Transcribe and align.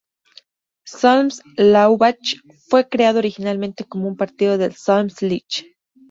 Solms-Laubach 0.87 2.41
fue 2.67 2.89
creado 2.89 3.19
originalmente 3.19 3.83
como 3.85 4.07
una 4.07 4.17
partición 4.17 4.57
de 4.57 4.71
Solms-Lich. 4.71 5.67